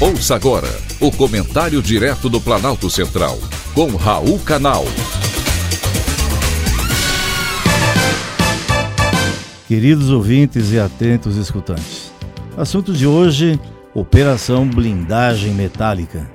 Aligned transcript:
Ouça 0.00 0.36
agora 0.36 0.68
o 1.00 1.10
comentário 1.10 1.82
direto 1.82 2.28
do 2.28 2.40
Planalto 2.40 2.88
Central, 2.88 3.36
com 3.74 3.96
Raul 3.96 4.38
Canal. 4.38 4.84
Queridos 9.66 10.08
ouvintes 10.10 10.70
e 10.70 10.78
atentos 10.78 11.34
escutantes, 11.34 12.12
assunto 12.56 12.92
de 12.92 13.08
hoje: 13.08 13.58
Operação 13.92 14.68
Blindagem 14.68 15.52
Metálica. 15.52 16.30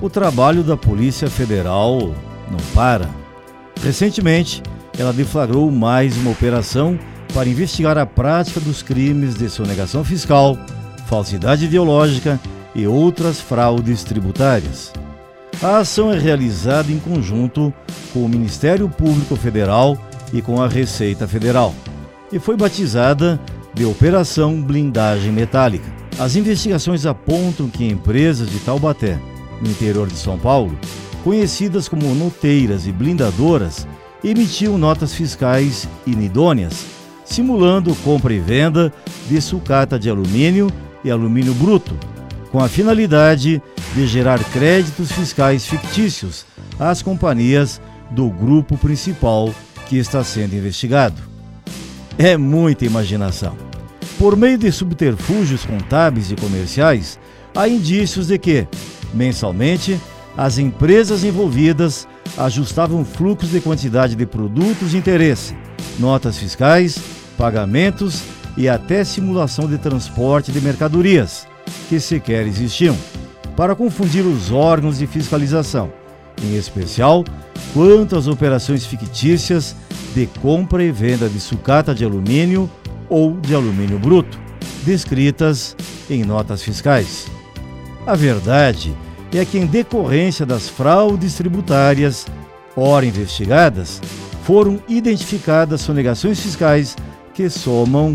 O 0.00 0.08
trabalho 0.08 0.62
da 0.62 0.78
Polícia 0.78 1.28
Federal 1.28 2.14
não 2.50 2.58
para. 2.74 3.10
Recentemente, 3.82 4.62
ela 4.98 5.12
deflagrou 5.12 5.70
mais 5.70 6.16
uma 6.16 6.30
operação 6.30 6.98
para 7.34 7.50
investigar 7.50 7.98
a 7.98 8.06
prática 8.06 8.60
dos 8.60 8.82
crimes 8.82 9.34
de 9.34 9.50
sonegação 9.50 10.02
fiscal 10.02 10.56
falsidade 11.06 11.64
ideológica 11.64 12.38
e 12.74 12.86
outras 12.86 13.40
fraudes 13.40 14.04
tributárias. 14.04 14.92
A 15.62 15.78
ação 15.78 16.12
é 16.12 16.18
realizada 16.18 16.92
em 16.92 16.98
conjunto 16.98 17.72
com 18.12 18.24
o 18.24 18.28
Ministério 18.28 18.88
Público 18.88 19.34
Federal 19.36 19.96
e 20.32 20.42
com 20.42 20.60
a 20.60 20.68
Receita 20.68 21.26
Federal 21.26 21.74
e 22.32 22.38
foi 22.38 22.56
batizada 22.56 23.40
de 23.74 23.84
Operação 23.84 24.60
Blindagem 24.60 25.32
Metálica. 25.32 25.86
As 26.18 26.34
investigações 26.34 27.04
apontam 27.04 27.68
que 27.68 27.86
empresas 27.86 28.50
de 28.50 28.58
Taubaté, 28.60 29.18
no 29.60 29.70
interior 29.70 30.08
de 30.08 30.16
São 30.16 30.38
Paulo, 30.38 30.76
conhecidas 31.22 31.88
como 31.88 32.14
noteiras 32.14 32.86
e 32.86 32.92
blindadoras, 32.92 33.86
emitiam 34.24 34.78
notas 34.78 35.12
fiscais 35.12 35.88
inidôneas, 36.06 36.86
simulando 37.24 37.94
compra 37.96 38.32
e 38.32 38.38
venda 38.38 38.92
de 39.28 39.40
sucata 39.40 39.98
de 39.98 40.08
alumínio 40.08 40.68
e 41.06 41.10
alumínio 41.10 41.54
bruto, 41.54 41.96
com 42.50 42.58
a 42.58 42.68
finalidade 42.68 43.62
de 43.94 44.06
gerar 44.06 44.42
créditos 44.50 45.12
fiscais 45.12 45.64
fictícios 45.64 46.44
às 46.78 47.00
companhias 47.00 47.80
do 48.10 48.28
grupo 48.28 48.76
principal 48.76 49.54
que 49.86 49.96
está 49.96 50.22
sendo 50.24 50.54
investigado. 50.54 51.22
É 52.18 52.36
muita 52.36 52.84
imaginação. 52.84 53.56
Por 54.18 54.36
meio 54.36 54.58
de 54.58 54.72
subterfúgios 54.72 55.64
contábeis 55.64 56.30
e 56.30 56.36
comerciais, 56.36 57.18
há 57.54 57.68
indícios 57.68 58.26
de 58.28 58.38
que, 58.38 58.66
mensalmente, 59.14 60.00
as 60.36 60.58
empresas 60.58 61.24
envolvidas 61.24 62.08
ajustavam 62.36 63.04
fluxos 63.04 63.50
de 63.50 63.60
quantidade 63.60 64.16
de 64.16 64.26
produtos 64.26 64.90
de 64.90 64.98
interesse, 64.98 65.56
notas 65.98 66.38
fiscais, 66.38 66.98
pagamentos 67.36 68.22
e 68.56 68.68
até 68.68 69.04
simulação 69.04 69.68
de 69.68 69.78
transporte 69.78 70.50
de 70.50 70.60
mercadorias, 70.60 71.46
que 71.88 72.00
sequer 72.00 72.46
existiam, 72.46 72.96
para 73.56 73.74
confundir 73.74 74.24
os 74.24 74.50
órgãos 74.50 74.98
de 74.98 75.06
fiscalização, 75.06 75.92
em 76.42 76.56
especial 76.56 77.24
quanto 77.72 78.16
às 78.16 78.26
operações 78.26 78.86
fictícias 78.86 79.74
de 80.14 80.26
compra 80.40 80.82
e 80.82 80.90
venda 80.90 81.28
de 81.28 81.40
sucata 81.40 81.94
de 81.94 82.04
alumínio 82.04 82.70
ou 83.08 83.34
de 83.34 83.54
alumínio 83.54 83.98
bruto, 83.98 84.38
descritas 84.84 85.76
em 86.08 86.24
notas 86.24 86.62
fiscais. 86.62 87.26
A 88.06 88.14
verdade 88.14 88.96
é 89.34 89.44
que, 89.44 89.58
em 89.58 89.66
decorrência 89.66 90.46
das 90.46 90.68
fraudes 90.68 91.34
tributárias, 91.34 92.26
ora 92.76 93.04
investigadas, 93.04 94.00
foram 94.44 94.78
identificadas 94.88 95.80
sonegações 95.80 96.40
fiscais 96.40 96.96
que 97.34 97.50
somam 97.50 98.14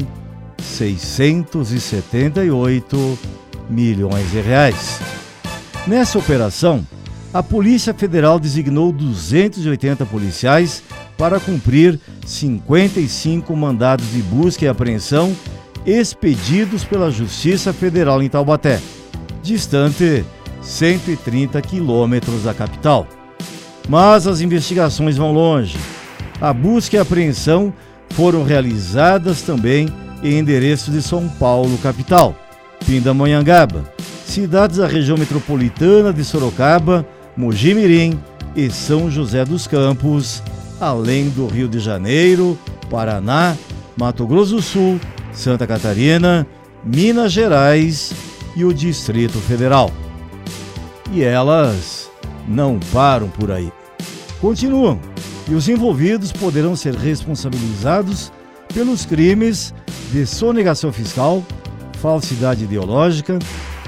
678 0.62 3.20
milhões 3.70 4.32
de 4.32 4.40
reais. 4.40 5.02
Nessa 5.88 6.20
operação, 6.20 6.86
a 7.34 7.42
Polícia 7.42 7.94
Federal 7.94 8.40
designou 8.40 8.92
280 8.92 10.06
policiais 10.06 10.84
para 11.18 11.40
cumprir 11.40 12.00
55 12.26 13.56
mandados 13.56 14.12
de 14.12 14.22
busca 14.22 14.66
e 14.66 14.68
apreensão 14.68 15.34
expedidos 15.86 16.84
pela 16.84 17.10
Justiça 17.10 17.74
Federal 17.74 18.22
em 18.22 18.30
Taubaté, 18.30 18.80
distante 19.42 20.24
130 20.62 21.60
quilômetros 21.62 22.44
da 22.44 22.54
capital. 22.54 23.08
Mas 23.90 24.28
as 24.28 24.42
investigações 24.42 25.18
vão 25.18 25.32
longe. 25.32 25.78
A 26.40 26.54
busca 26.54 26.98
e 26.98 27.00
apreensão 27.00 27.74
foram 28.10 28.44
realizadas 28.44 29.42
também 29.42 29.92
em 30.24 30.38
endereço 30.38 30.92
de 30.92 31.02
São 31.02 31.28
Paulo, 31.28 31.78
capital, 31.78 32.36
Pindamonhangaba, 32.86 33.84
cidades 34.26 34.78
da 34.78 34.88
região 34.88 35.18
metropolitana 35.18 36.14
de 36.14 36.24
Sorocaba, 36.24 37.06
Mojimirim 37.36 38.20
e 38.56 38.70
São 38.70 39.10
José 39.10 39.46
dos 39.46 39.68
Campos, 39.68 40.44
além 40.80 41.30
do 41.30 41.48
Rio 41.48 41.68
de 41.68 41.80
Janeiro, 41.80 42.58
Paraná, 42.90 43.56
Mato 43.98 44.26
Grosso 44.26 44.56
do 44.56 44.62
Sul, 44.62 45.00
Santa 45.32 45.66
Catarina, 45.68 46.46
Minas 46.84 47.32
Gerais 47.32 48.14
e 48.56 48.66
o 48.66 48.74
Distrito 48.74 49.38
Federal. 49.40 49.92
E 51.12 51.24
elas 51.24 52.10
não 52.48 52.80
param 52.92 53.30
por 53.30 53.52
aí. 53.52 53.72
Continuam, 54.40 55.00
e 55.48 55.54
os 55.54 55.70
envolvidos 55.70 56.32
poderão 56.32 56.76
ser 56.76 56.96
responsabilizados 56.96 58.32
pelos 58.72 59.06
crimes 59.06 59.74
de 60.12 60.26
sonegação 60.26 60.92
fiscal, 60.92 61.44
falsidade 62.00 62.64
ideológica, 62.64 63.38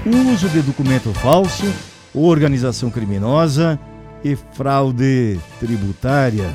uso 0.05 0.49
de 0.49 0.61
documento 0.61 1.13
falso, 1.13 1.65
organização 2.13 2.89
criminosa 2.89 3.79
e 4.23 4.35
fraude 4.35 5.39
tributária. 5.59 6.53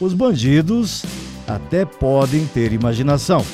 Os 0.00 0.14
bandidos 0.14 1.04
até 1.46 1.84
podem 1.84 2.46
ter 2.46 2.72
imaginação, 2.72 3.44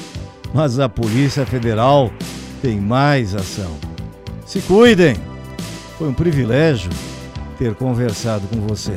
mas 0.52 0.78
a 0.78 0.88
Polícia 0.88 1.46
Federal 1.46 2.12
tem 2.60 2.80
mais 2.80 3.34
ação. 3.34 3.76
Se 4.46 4.60
cuidem! 4.60 5.16
Foi 5.98 6.08
um 6.08 6.14
privilégio 6.14 6.90
ter 7.58 7.74
conversado 7.74 8.46
com 8.48 8.60
você. 8.60 8.96